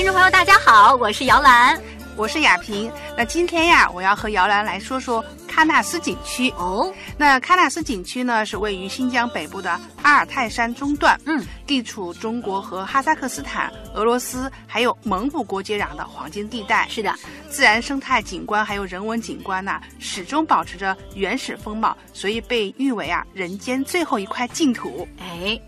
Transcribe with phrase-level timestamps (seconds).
[0.00, 1.78] 听众朋友，大家好，我是姚兰，
[2.16, 2.90] 我是雅萍。
[3.18, 6.90] 那今天呀，我要和姚兰来说说喀纳斯景区哦。
[7.18, 16.88] 那喀纳斯景区呢，是位于新疆北部的阿尔泰山中段，嗯，地处中国和哈萨克斯坦、俄罗斯还有蒙古国接壤的黄金地带。
[16.88, 17.14] 是的，
[17.50, 25.06] 自然生态景观还有人文景观呐，始终保持着原始风貌，所以被誉为啊人间最后一块净土。
[25.18, 25.60] 哎。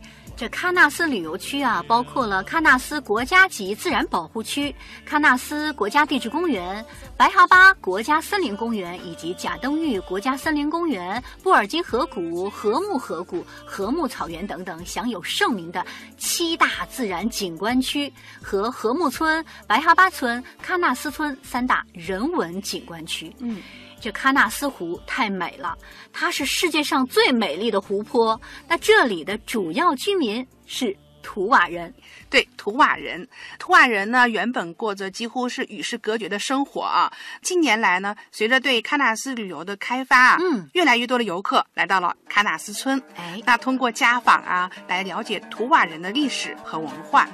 [0.43, 4.75] 这喀纳斯旅游区啊，包括了喀纳斯国家级自然保护区、
[5.09, 6.85] 喀纳斯国家地质公园、
[7.17, 15.87] 白哈巴国家森林公园以及贾登峪国家森林公园、布尔津河谷、禾木河谷、禾木草原等等享有盛名的
[16.19, 18.13] 七大自然景观区
[18.43, 23.33] 和禾木村、白哈巴村、喀纳斯村三大人文景观区。
[23.39, 23.63] 嗯。
[24.03, 25.79] 这喀纳斯湖太美了，
[26.13, 28.39] 它是世界上最美丽的湖泊。
[28.67, 31.95] 那这里的主要居民是图瓦人，
[32.29, 33.25] 对，图瓦人。
[33.61, 37.13] 图瓦人呢，原本过着几乎是与世隔绝的生活啊。
[37.43, 43.01] 近年来呢，随着对喀纳斯旅游的开发啊，嗯，越来越多的游客来到了喀纳斯村。
[43.15, 47.29] 哎，那通过家访啊，来了解图瓦人的历史和文化。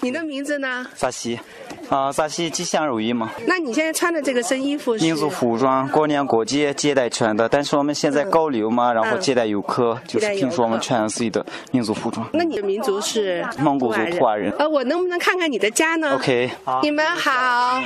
[0.00, 0.86] 你的名字呢？
[0.94, 1.38] 萨西。
[1.94, 3.30] 啊，萨西吉祥如意嘛。
[3.46, 7.48] 那你现在穿的这个身衣服是民族服装，过年过节接待穿的。
[7.48, 12.26] 但是我们现在高流嘛，然后接待游客，就是平时我们穿自己的民族服装。
[12.32, 14.52] 那你的民族是蒙古族土瓦人。
[14.58, 16.50] 呃，我能不能看看你的家呢？OK。
[16.82, 17.80] 你们好。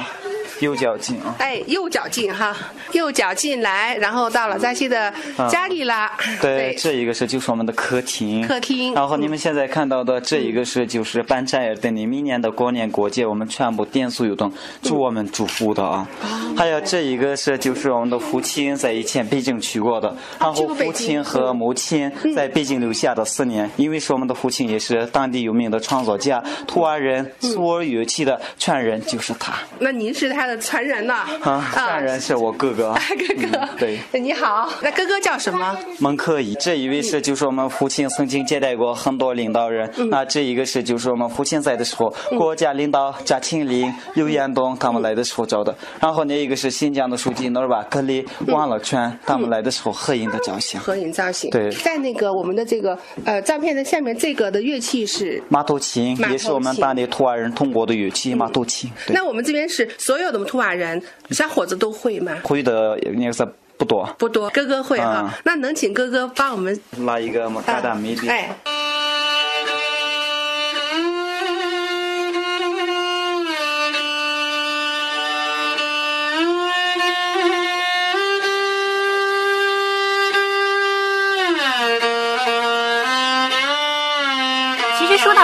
[0.60, 1.34] 右脚进啊。
[1.38, 2.56] 哎，右脚进哈，
[2.92, 5.12] 右脚进来，然后到了扎西的
[5.50, 6.08] 家里了。
[6.40, 8.46] 对，这一个是就是我们的客厅。
[8.46, 8.94] 客厅。
[8.94, 13.88] 然后你们现在看到的这一个是就是办展尔等你明年的过年过节我们全部。
[13.88, 16.06] 点所有灯，祝我们祝福的啊！
[16.54, 29.54] 还有这一个是就是我们的父亲在以前北京去过的，然后父亲和母亲在北京留下的思念，因为是我们的父亲也是当地有名的创作家，图瓦人苏尔乐器的传人就是他。
[29.78, 31.26] 那您是他的传人呐？
[31.42, 32.94] 啊，传人是我哥哥。
[33.18, 34.72] 哥哥，对，你好。
[34.82, 35.76] 那哥哥叫什么？
[35.98, 36.54] 蒙克伊。
[36.54, 43.92] 这一位是就是我们父亲曾经接待过很多领导人，那这一个是就是我们父亲在的时候，国家领导贾庆林。
[44.14, 50.80] 刘延东他们来的时候照的，然后那一个是新疆的书记努尔瓦，格里王乐全他们来的时候合影的造型。
[50.80, 51.50] 合影造型。
[51.50, 58.90] 对，在那个我们的这个呃照片的下面，这个的乐器是马头琴，也是我们当地图瓦人通过的乐器，马头琴。
[59.08, 62.36] 那我们这边是所有的图瓦人小伙子都会吗？
[62.42, 64.04] 会的应该是不多。
[64.18, 65.32] 不多，哥哥会哈。
[65.44, 68.28] 那能请哥哥帮我们拉一个嘛，嘎达美丽。
[68.28, 68.56] 哎。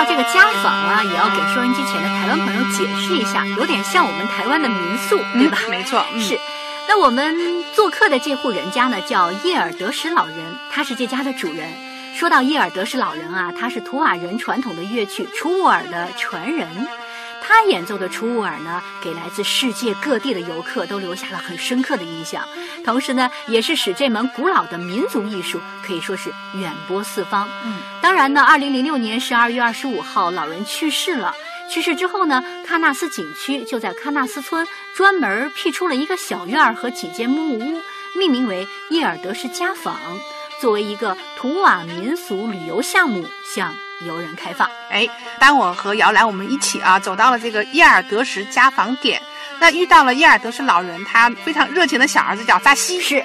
[0.04, 5.56] 到这个家访啊，也要给收音机前的台湾朋友解释一下，有点像我们台湾的民宿，对吧？
[5.70, 6.38] 没错，是。
[6.87, 10.37] 那我们做客的这户人家呢，叫叶尔德什老人，
[10.70, 11.72] 他是这家的主人。
[12.14, 16.69] 说到叶尔德什老人啊，他是图瓦人传统的乐曲楚沃尔的传人。
[17.47, 22.43] 他演奏的楚乌尔呢，给来自世界各地的游客都留下了很深刻的印象，
[22.82, 27.47] 同时呢，也是使这门古老的民族艺术可以说是远播四方。
[27.65, 31.34] 嗯，当然呢，二零零六年十二月二十五号，老人去世了。
[31.71, 37.82] 去世之后呢，喀纳斯景区就在喀纳斯村专门辟出了一个小院儿和几间木屋，
[38.15, 39.99] 命名为叶尔德什家坊，
[40.61, 43.75] 作为一个图瓦民俗旅游项目向。
[44.06, 49.20] 游人开放，哎，当我和姚兰我们一起啊走到了这个叶尔德什家访点，
[49.59, 53.00] 那遇到了叶尔德什老人，他非常热情的小儿子叫扎西。
[53.00, 53.25] 是，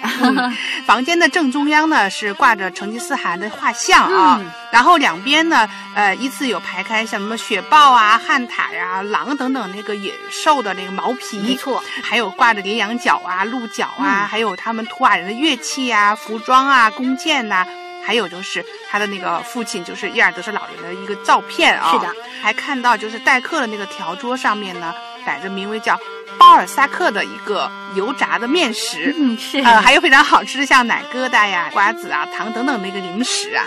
[0.85, 4.41] 房间的正中央呢是挂着成吉思汗的画像啊，
[4.71, 17.65] 然后两边呢呃依次有排开像什么雪豹啊、旱獭呀、狼等等那个野兽的那个毛皮，没错，还有挂着羚羊角啊、鹿角啊，还有他们图瓦人的乐器啊、服装啊、弓箭呐。
[18.05, 21.91] 还有就是他的那个父亲，就是伊尔德是老人的一个照片啊。
[21.91, 24.93] 是的，还看到就是待客的那个条桌上面呢，
[25.25, 25.99] 摆着名为叫
[26.37, 29.13] 包尔萨克的一个油炸的面食。
[29.17, 29.59] 嗯，是。
[29.59, 33.65] 呃，还有非常好吃的像奶疙瘩呀、瓜子啊、糖等等的一个零食啊。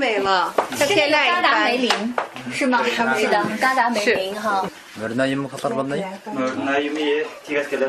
[0.00, 2.14] 美了，是那个嘎达梅林，
[2.50, 2.82] 是吗？
[2.82, 4.64] 是的，嘎达梅林哈。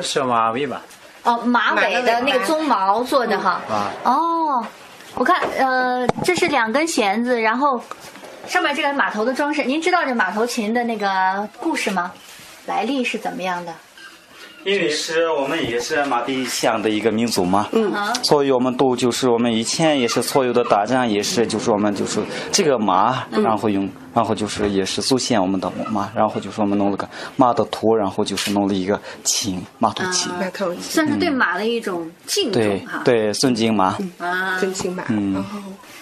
[0.02, 0.82] 是马尾吧？
[1.24, 3.62] 哦，马尾的那个鬃毛做的哈。
[4.04, 4.62] 哦，
[5.16, 7.82] 我看呃，这是两根弦子，然后
[8.46, 12.12] 上面这个马头的装饰，您知道这马头琴的那个故事吗？
[12.66, 13.74] 来历是怎么样的？
[14.64, 17.92] 因为是我们也是马背乡的一个民族嘛，嗯，
[18.24, 22.20] 所以我们都就是我们以前也是所有的打仗也是就是我们就是
[22.52, 33.02] 这个马，然后用然后就是也是祖先我们的马，然后就是我们弄了个马的图，然后就是弄了一个琴马头琴，马头琴，算是对马的一种敬对重哈。
[33.06, 35.04] 对尊敬马，啊，真心马。
[35.10, 35.46] 嗯哦，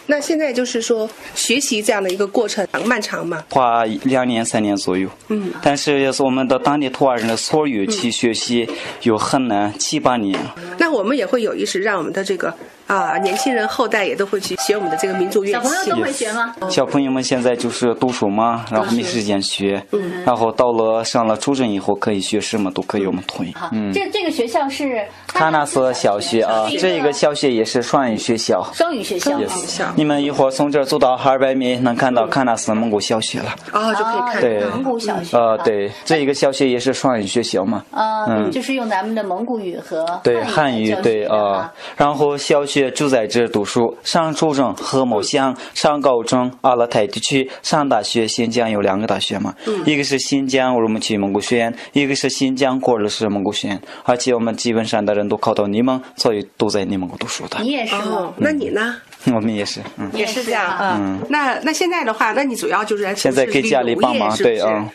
[0.07, 3.44] 那现在就是说学习这样的一个过程漫长吗？
[3.50, 5.07] 花两年三年左右。
[5.27, 8.67] 嗯，但是也是我们的当地土话人的所有去学习，
[9.03, 10.39] 有很难七八年。
[10.79, 12.51] 那我们也会有意识让我们的这个
[12.89, 16.00] 啊年轻人后代也都会去学我们的这个民族乐器小朋友都。
[16.01, 16.56] 会学吗？
[16.69, 23.51] 小朋友们现在就是读书嘛，然后没时间学，嗯然后到了上了初中以后可以学什么都可以我们推。
[23.53, 28.65] 好，嗯，这这个学校是喀纳斯小学啊，这个小学也是双语学校。
[28.74, 29.31] 双语学校。
[29.31, 33.53] 双语学校你们一会儿从这儿走到二百米，能看到喀纳斯蒙古小学了。
[33.71, 34.69] 啊，就可以哦看对到。
[34.69, 35.38] 蒙古小学。
[35.38, 37.83] 呃，对，这一个小学也是双语学校嘛。
[37.91, 49.55] 啊，嗯就是用咱们的蒙古语和对汉汉语对啊，然后小学就在这读书，上初中和某乡，上高中阿勒泰地区，上大学新疆有两个大学嘛，
[49.85, 57.71] 一个是新疆乌鲁木齐蒙古学院，一个是新疆库尔勒市蒙古学院，而且我们基本上的人都考到内蒙，所以都在内蒙古读书的你。
[57.71, 58.95] 也是吗哦？，那你呢？
[59.25, 61.19] 我们也是，嗯，也是这样啊啊。
[61.29, 64.87] 那那现在的话，那你主要就是在现在给家里帮忙，对啊。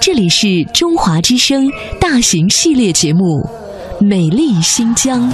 [0.00, 1.70] 这里是中华之声
[2.00, 3.40] 大型系列节目
[4.02, 5.30] 《美丽新疆》，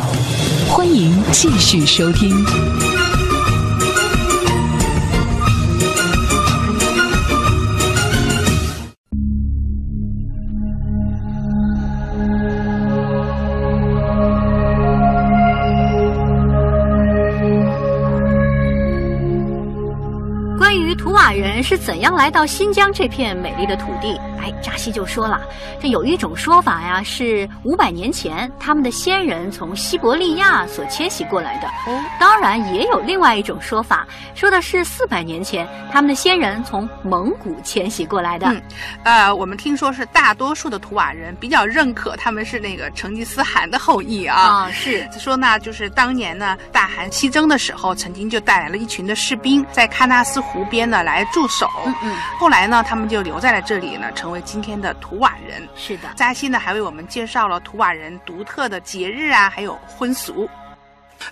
[0.68, 2.30] 欢迎继续收听。
[20.58, 25.40] 关于图瓦人是怎样来到新疆这片美丽的土地，哎，扎西就说了，
[25.80, 31.68] 这有一种说法呀，是五百年前他们的先人从西伯利亚所迁徙过来的。
[31.86, 38.46] 哦当然，也有另外一种说法，说的是四百年前他们的先人从蒙古迁徙过来的。
[38.48, 38.62] 嗯
[39.04, 44.36] 呃，我们听说是大多数的图瓦人比较认可他们是那个成吉思汗的后裔啊。
[44.38, 51.68] 啊，是说呢，就是当年呢，大汗西征的时候，曾经就带来了一群的士兵在喀纳斯湖边呢来驻守。
[51.86, 55.62] 嗯嗯，后来呢，他们就留在了这里呢，成为今天的图瓦人。
[55.74, 56.08] 是的。
[56.16, 60.48] 扎西呢，还为我们介绍了图瓦人独特的节日啊，还有婚俗。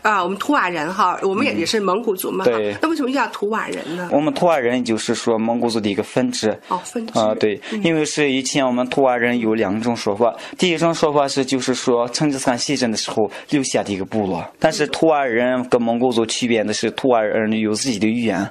[0.02, 2.44] 啊，我们图瓦人哈，我们也也是蒙古族嘛。
[2.44, 4.08] 哈对那为什么叫图瓦人呢？
[4.12, 6.50] 我们图瓦人就是说蒙古族的一个分支。
[6.66, 18.44] 哦，分支啊、对，因为是以前我们图瓦人有两种说法，第一种说法是就是说成吉思汗西征的时候留下的一个部落，但是图瓦人跟蒙古族区别的是图瓦人有自己的语言，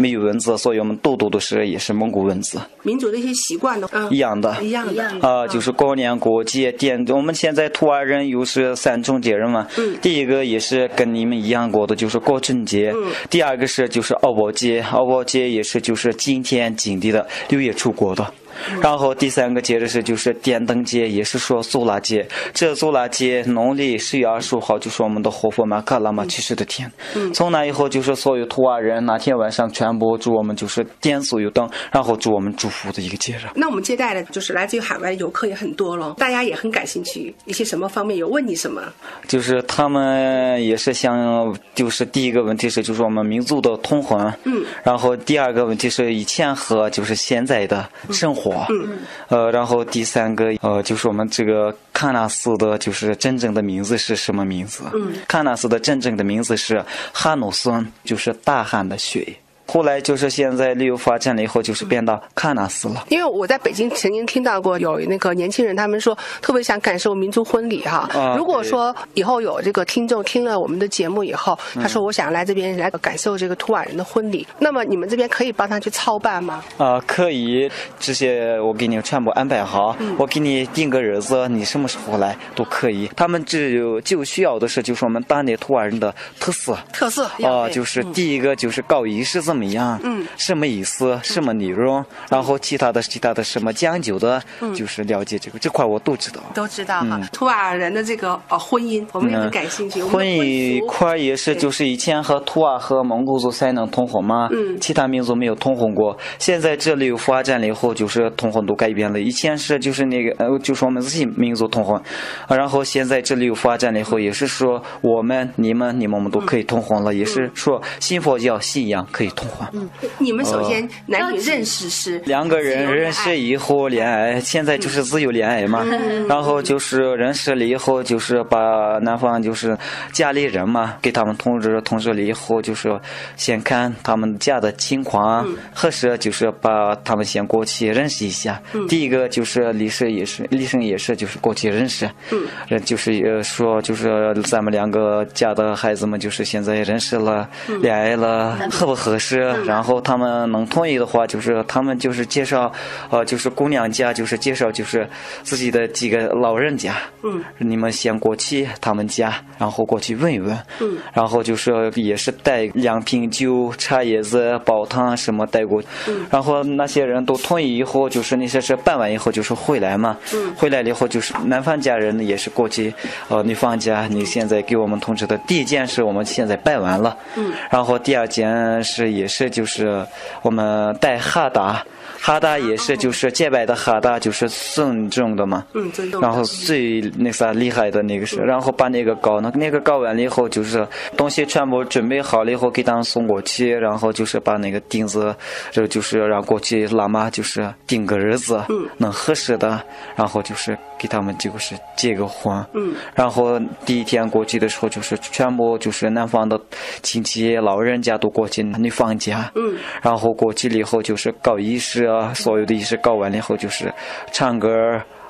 [0.00, 4.56] 没有文字，所以我们读读都是也是蒙古文字民族的一些习惯的，嗯，一样的。
[4.62, 4.92] 一样的。
[4.92, 9.66] 一样的啊、就是过年过节点，我们现在土尔人又是三种节日嘛。
[9.76, 12.90] 嗯第一个也是跟你们一样过的，就是过春节。
[12.94, 18.26] 嗯第二个是就是敖包节，敖包节也是就是今天今地的六月初过的。
[18.70, 22.26] 嗯然后第三个节日是就是点灯节，也是说苏拉节。
[22.52, 26.90] 这苏拉节农历十月二十五号就是我们的活佛玛卡拉玛去世的天。
[27.14, 33.46] 嗯从那以后就是所有图瓦人那天晚上全部祝我们就是点所有灯，然后祝我们祝福的一个节日。
[33.54, 38.82] 那我们接待的就是来自于海外游客也很多了，大家也很感兴趣，一些什么方面有问你什么？
[39.26, 48.39] 就是他们也是想，就是第一个问题是，就是我们民族的通婚，嗯，然后第二个问题是以前和就是现在的生活，
[48.70, 54.84] 嗯，呃，然后第三个呃就是我们这个喀纳斯的，就是真正的名字是什么名字？
[54.94, 59.36] 嗯，喀纳斯的真正的名字是哈努孙，就是大汗的血。
[59.72, 63.04] 后来就是现在旅游发展了以后，就是变到喀纳斯了。
[63.08, 68.08] 因为我在北京曾经听到过有那个年轻人，他们说特别想感受民族婚礼哈。
[68.12, 76.64] 啊如果说以后有这个听众听了我们的节目以后，嗯他说我想来这边来感受这个图瓦人的婚礼，那么你们这边可以帮他去操办吗？
[76.78, 83.08] 啊、可以，这些我给你全部安排好，我给你定个日子，你什么时候来都可以。
[83.14, 86.76] 他们只有就需要的是，就是我们当地图瓦人的特色。
[86.92, 94.42] 特色啊、就是第一个就是搞仪式这么样，嗯，什么意思，什么内容，然后其他的其他的什么讲究的，
[94.74, 96.40] 就是了解这个这块我都知道。
[96.54, 97.28] 都知道哈嗯。
[97.32, 100.02] 图瓦人的这个呃婚姻，我们也很感兴趣。
[100.02, 106.16] 婚姻俗块儿也是，就是以前和图瓦和蒙古族才能通婚嘛，嗯其他民族没有通婚过。
[106.38, 109.20] 现在这里有发展了以后，就是通婚都改变了。
[109.20, 112.00] 以前是就是那个呃，就是我们自己民族通婚，
[112.46, 119.68] 啊然后现在这里有发展了以后，也是说我们、你们、你们我们都可以通婚了，也是说信佛教信仰可以通况。
[119.72, 119.88] 嗯，
[120.18, 125.84] 你们首先男女认识是两个人认识以后恋爱，现在就是自由恋爱嘛。
[126.28, 129.76] 然后就是认识了以后，就是把男方就是
[130.12, 132.88] 家里人嘛，给他们通知通知了以后，就是
[133.36, 138.60] 先看他们家的情况合适，就是把他们先过去认识一下。
[138.88, 147.48] 第一个就是李生也是，李生也是就是过去认识，嗯，就是呃说就是咱们两个家的孩子们就是现在认识了，
[147.80, 149.39] 恋爱了，合不合适？
[149.64, 152.70] 然后他们能同意的话，就是他们就是介绍，
[153.10, 155.08] 呃，就是姑娘家就是介绍就是
[155.42, 172.92] 自己的几个老人家，嗯，你们先过去他们家，然后过去问一问，嗯，然后就是也是带两瓶酒、茶叶子、煲汤什么带过，嗯，然后那些人都同意以后，就是那些是办完以后就是回来嘛，嗯，回来了以后就是男方家人也是过去，
[173.28, 180.06] 呃，女方家你现在给我们通知的第一件事我们现在办完了，嗯，然后第二件事也是就是
[180.42, 181.82] 我们带哈达。
[182.22, 185.64] 哈达也是，就是洁白的哈达，就是尊重的嘛。
[185.72, 186.20] 嗯，尊重。
[186.20, 195.34] 然后最那啥厉害的那个是，然后把那个搞，那那个搞完了以后，就是东西全部准备好了以后，给他们送过去，然后就是把那个钉子，
[195.70, 199.82] 这就是让过去喇嘛就是钉个日子，嗯，能合适的，
[200.14, 202.54] 然后就是给他们就是结个婚。
[202.74, 202.94] 嗯。
[203.14, 206.60] 然后第一天过去的时候，就是全部就是男方的
[207.02, 209.50] 亲戚老人家都过去女方家。
[209.54, 209.78] 嗯。
[210.02, 212.06] 然后过去了以后，就是搞仪式。
[212.34, 213.90] 所有的仪式搞完了以后，就是
[214.30, 214.68] 唱歌、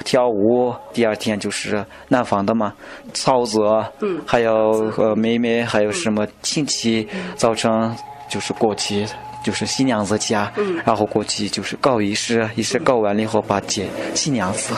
[0.04, 0.74] 跳舞。
[0.92, 2.72] 第二天就是男方的嘛，
[3.14, 3.60] 嫂子，
[4.00, 7.70] 嗯，还有呃妹妹，还有什么亲戚，早晨
[8.28, 9.06] 就是过去。
[9.42, 10.52] 就是新娘子家，
[10.84, 14.74] 然后过去就是搞仪式，仪式搞完了以后把接新娘子，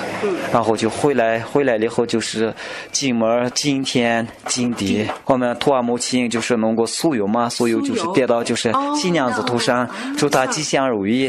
[0.53, 2.55] 然后就回来，回来了以后就是
[2.93, 5.05] 进门敬天敬地。
[5.25, 11.29] 我们土瓦母亲就是弄个酥油嘛，酥油就是点到就是新娘子头上，祝她吉祥如意，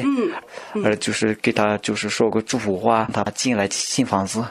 [0.83, 4.43] 呃，就是给她就是说个祝福话，她进来新房子。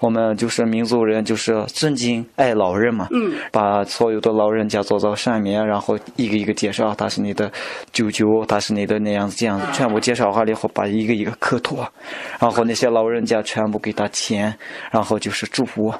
[0.00, 3.08] 我们就是民族人就是尊敬爱老人嘛，
[3.50, 7.50] 把所有的老人家坐到上面，然后一个一个介绍，他是你的
[7.92, 8.25] 舅舅。
[8.46, 11.84] 他是你的那样子，这样子全部介绍完了以后，把一个一个磕头，
[12.38, 14.54] 然后那些老人家全部给他钱，
[14.90, 15.94] 然后就是祝福。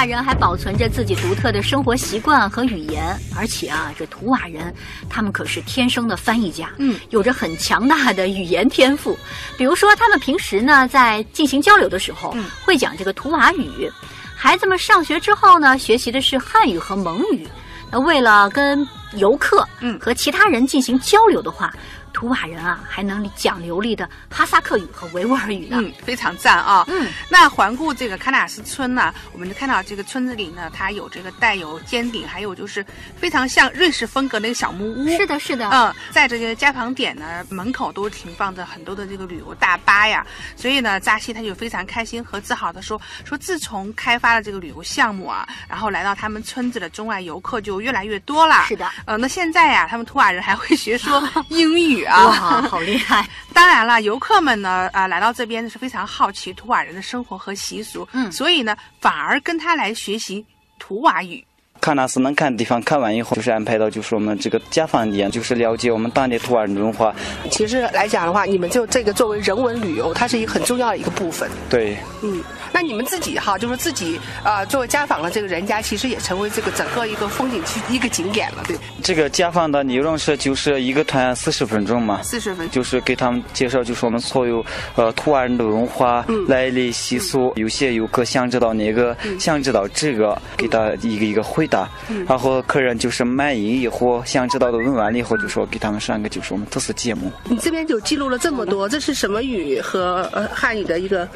[0.00, 4.74] 瓦人还保存着自己独特的生活习惯和语言，而且啊，这图瓦人
[5.10, 9.14] 他们可是天生的翻译家，嗯，有着很强大的语言天赋。
[9.58, 13.92] 比如说，他们平时呢在进行交流的时候，会讲这个图瓦语。
[14.34, 17.46] 孩子们上学之后呢，学习的是汉语和蒙语。
[17.90, 21.70] 那为了跟游客，嗯，和其他人进行交流的话。
[22.12, 26.84] 图瓦人啊，还能讲流利的哈萨克语和维吾尔语呢，嗯，非常赞啊。
[26.88, 32.84] 嗯，那环顾这个喀纳斯村呢，我们就看到这个村子里呢，它有这个带有尖顶，还有就是
[33.16, 35.08] 非常像瑞士风格那个小木屋。
[35.16, 35.68] 是的，是的。
[35.70, 40.26] 嗯，在这个家旁点呢，门口都停放着很多的这个旅游大巴呀，
[40.56, 48.64] 所以呢，扎西他就非常开心和自豪的说，说自从开发了这个旅游项目啊，然后来到他们村子的中外游客就越来越多了。
[48.66, 48.90] 是的。
[49.06, 51.99] 呃，那现在呀，他们图瓦人还会学说 英语。
[52.06, 53.26] 哇，好厉害！
[53.52, 60.44] 当然了，游客们呢，啊，来到这边是非常好奇图瓦人的生活和习俗，嗯，所以呢，反而跟他来学习
[60.78, 61.44] 图瓦语。
[61.80, 67.14] 喀纳斯能看的地方看完以后，就是安排到就是我们这个家访点，就是了解我们当地土瓦人文化。
[67.50, 71.50] 其实来讲的话，你们就这个作为人文旅游，它是一个很重要的一个部分。
[71.70, 72.42] 对，嗯。
[72.72, 78.76] 那你们自己哈，就是自己呃，作为家访的这个人家，其实也成为这个整个一个风景区一个景点了，对。
[79.02, 87.52] 这个家访的内容是就是一个团四十分钟嘛，四十分钟，就是给他们介绍，就是我们所有呃图瓦人的文化、嗯来历、习俗。
[87.56, 91.88] 有些游客想知道那个，想知道这个，给他一个一个回答。
[92.26, 97.32] 然后客人就是满意以后，想知道的问完了以后，就说给他们上个就是我们特色节目。
[97.44, 101.28] 你这边就记录了这么多，这是什么语和呃汉语的一个？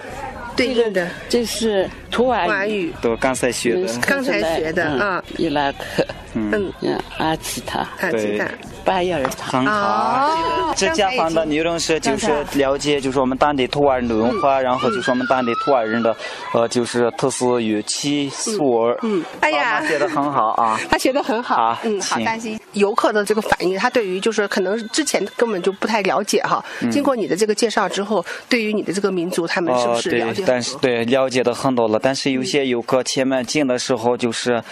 [0.57, 6.73] 对应的，这是图瓦语，都刚才学的，刚才学的啊，伊拉克，嗯，
[7.19, 8.49] 阿奇塔，阿奇塔。
[8.85, 9.23] 巴伊尔。
[9.41, 16.15] 很好，这家访的内容是就是了解就是我们当地土尔人的文化，然后就是我们当地土尔人的
[16.53, 18.99] 呃就是特色乐器、素儿。
[19.03, 21.77] 嗯，哎呀，写的很好啊， 他写的很好。
[21.85, 26.63] 嗯，好，担心游客的这个反应，他对于就是可能之前根本就不太了解哈。
[26.91, 30.45] 经过你的这个介绍之后，对于你的这个民族，他们是不是了解？
[30.47, 34.63] 但是对了解的很多了，但是有些游客前面进的时候就是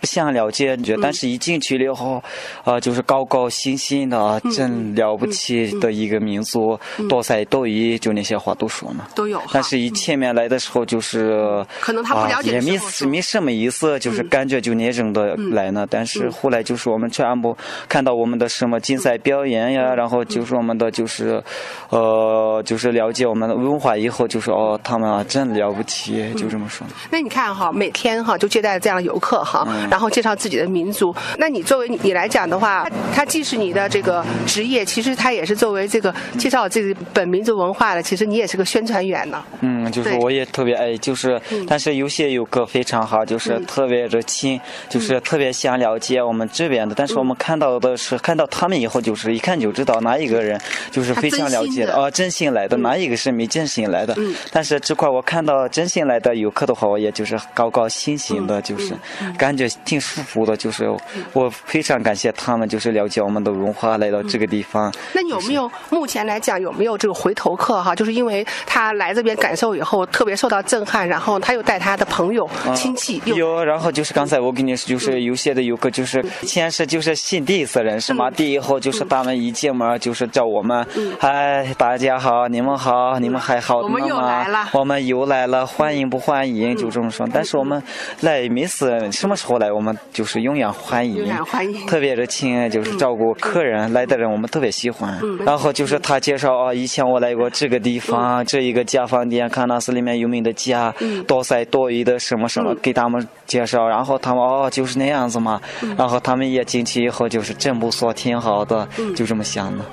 [0.00, 2.22] 不想了解，但是一进去了以后，
[2.64, 9.06] 呃，就是高高兴兴的，真了不起的一个民族，多才多艺，就那些话都说嘛。
[9.16, 9.42] 都有。
[9.52, 15.84] 但是一前面来的时候就是可能他不了解，也没没什么意思，就是感觉就那种的来呢。
[15.90, 17.56] 但是后来就是我们全部
[17.88, 21.42] 看到我们的什么竞赛表演呀，然后就是我们的就是
[21.88, 26.86] 呃，就是了解我们的文化以后，就说哦，他们啊真了不起，就这么说。
[27.10, 31.14] 那你看哈，每天哈就接待这样的游客哈，然后介绍自己的民族。
[31.36, 39.42] 那你作为你来讲的话，他既是你的这个职业，其实他也是作为这个介绍这个本民族文化的，其实你也是个宣传员呢。
[39.60, 46.94] 嗯，就是我也特别爱，就是但是有些游客非常好，就是特别热情，就是特别想了解我们这边的。
[46.94, 54.14] 但是我们看到的是看到他们以后，就是一看就知道哪一个人就是非常了解的哦，真心来的，哪一个是没真心来的。
[54.52, 58.92] 但是这块我看到真心来的游客的话，我也就是高高兴兴的，就是
[59.38, 60.86] 感觉挺舒服的，就是
[61.32, 64.92] 我非常感谢他们，就是了解我们的文化，来到这个地方。
[65.12, 67.94] 那有没有目前来讲有没有这个回头客哈？
[67.94, 73.20] 就是因为他来这边感受以后特别受到震撼，然后他又带他的朋友亲戚。
[73.24, 80.86] 有，然后就是刚才我跟你说，就是有些的游客就是先是就是新第一次认识嘛，第一后就是他们一进门就是叫我们，
[81.18, 83.88] 嗨，大家好，你们好，你们还好吗？
[83.88, 86.76] 我们又来了，我们又来了，欢迎不欢迎？
[86.76, 87.26] 就这么说。
[87.32, 87.82] 但是我们
[88.20, 95.18] 来每次什么时候来，我们就是永远欢迎，永远欢迎，特别热情，就是照顾客人来的人，我们特别喜欢。
[95.44, 100.94] 然后就是他介绍啊，以前我来过这个地方，这一个家饭店，喀纳斯里面有名的家，
[101.26, 103.88] 多才多艺的什么什么，给他们介绍。
[103.88, 105.60] 然后他们哦，就是那样子嘛。
[105.96, 109.84] 然后他们也进去以后，就是真不错，挺好的，就这么想的。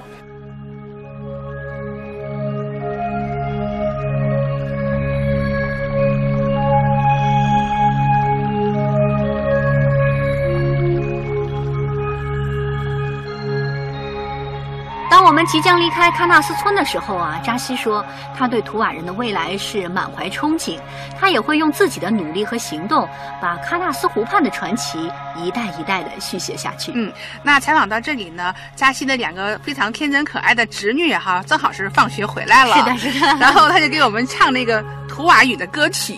[15.46, 18.04] 即将离开喀纳斯村的时候啊，扎西说
[18.38, 20.80] 他对图瓦人的未来是满怀憧憬，
[21.20, 23.08] 他也会用自己的努力和行动，
[23.42, 26.92] 把喀纳斯湖畔的传奇一代一代的续写下去。
[26.96, 27.12] 嗯，
[27.44, 36.18] 那采访到这里呢，扎西的两个非常天真可爱的侄女哈，正好是放学回来了，是的，是的， 然后他就给我们唱那个图瓦语的歌曲。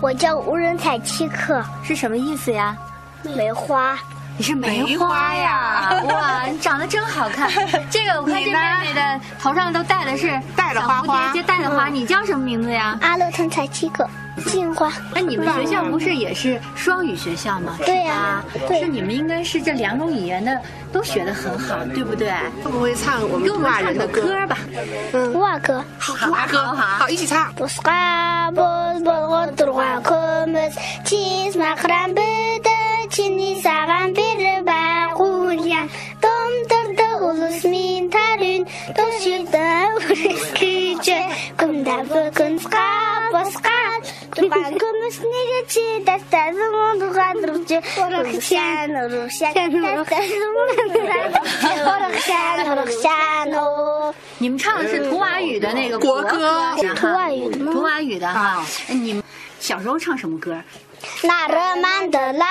[0.00, 2.76] 我叫无人采七克，是什么意思呀？
[3.36, 3.98] 梅花。
[4.40, 6.02] 你是梅花呀！
[6.08, 7.50] 哇，你长得真好看。
[7.90, 11.88] 这个我看这妹妹的头上都戴的是戴的花花，这戴的花。
[11.88, 12.98] 你叫什么名字呀？
[13.02, 14.08] 阿乐腾采七个
[14.46, 14.90] 金花。
[15.14, 17.76] 那你们学校不是也是双语学校吗？
[17.84, 20.58] 对呀，是你们应该是这两种语言的
[20.90, 22.32] 都学得很好，对不对？
[22.64, 24.56] 会不会唱我们图瓦人的歌吧？
[25.12, 25.84] 嗯，图瓦歌。
[25.98, 27.52] 好，图瓦歌，好，一起唱。
[54.38, 58.64] 你们唱的是图瓦语的那个国歌，图瓦语的，图瓦语的哈。
[58.88, 59.22] 你们
[59.60, 60.60] 小时候唱什么歌？
[61.22, 62.46] 那热曼的啦。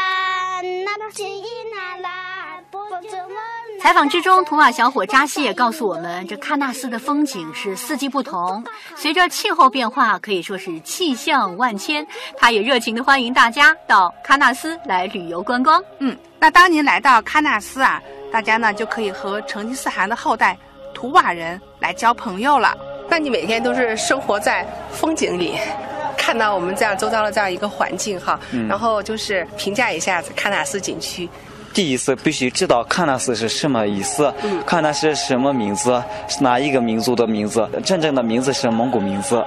[3.81, 8.63] 采访之中，图瓦小伙扎西也告诉我们，这喀纳斯的风景是四季不同，
[8.95, 12.05] 随着气候变化，可以说是气象万千。
[12.37, 15.81] 他也热情的欢迎大家到喀纳斯来旅游观光。
[15.99, 20.57] 嗯，那当您来到喀纳斯啊，大家呢就可以和成吉思汗的后代
[20.93, 22.75] 图瓦人来交朋友了。
[23.09, 25.57] 那你每天都是生活在风景里。
[26.17, 28.37] 看到我们这样周遭的这样一个环境哈，
[28.67, 31.27] 然后就是评价一下喀纳斯景区。
[31.79, 34.33] 第一次必须知道喀纳斯是什么意思，
[34.67, 37.65] 喀纳斯什么名字，是哪一个民族的名字？
[37.85, 39.41] 真正的名字是蒙古名字。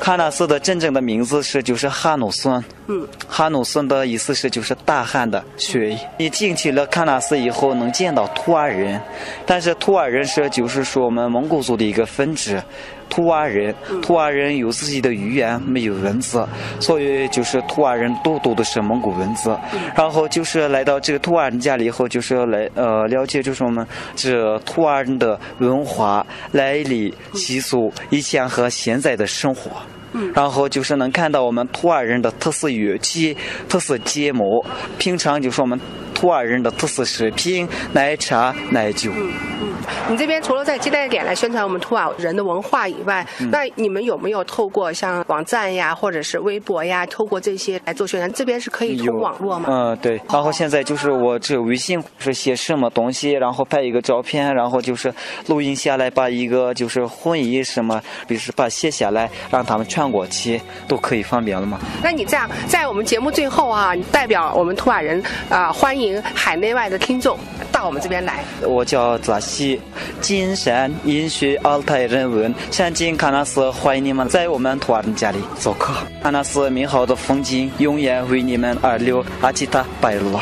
[0.00, 2.64] 喀纳斯的真正的名字是就是哈努孙。
[2.88, 5.96] 嗯，哈努孙的意思是就是大汉的血。
[6.16, 9.00] 你进去了喀纳斯以后，能见到图尔人，
[9.46, 12.60] 但是图尔人是就是说我们蒙古族的一个分支。
[13.08, 16.46] 图瓦人，图瓦人有自己的语言，没有文字，
[16.80, 19.56] 所以就是图瓦人都读的是蒙古文字。
[19.94, 29.70] 然后就是来到这个图瓦人家里以后，就是来呃了解就是我们这图瓦人的文化来历、习俗，以前和现在的生活。
[30.34, 33.36] 然后就是能看到我们图瓦人的特色乐器、
[33.68, 34.64] 特色节目，
[34.96, 35.78] 平常就是我们
[36.18, 39.12] 图瓦人的特色食品，奶茶、奶酒。
[39.14, 39.68] 嗯嗯
[40.10, 48.30] 你这边除了在接待点来宣传我们图瓦人的文化以外，那你们有没有透过像网站呀，或者是微博呀，透过这些来做宣传？
[48.32, 49.66] 这边是可以通网络吗？
[49.68, 50.20] 嗯，对。
[50.30, 55.12] 然后现在就是我这微信是写什么东西，然后拍一个照片，然后就是
[55.46, 61.78] 录音下来，把一个就是婚仪什么，比如把写下来，让他们传过去，都可以方便了吗？
[62.02, 67.38] 那你这样，在我们节目最后啊，代表我们图瓦人啊，欢迎海内外的听众
[67.72, 68.44] 到我们这边来。
[68.62, 69.80] 我叫扎西。
[70.20, 75.94] 金山饮水，奥泰人文，山景喀纳斯，欢迎你们在我们土尔人家里做客。
[76.22, 79.24] 喀纳斯美好的风景永远为你们而留。
[79.40, 80.40] 阿吉达拜罗。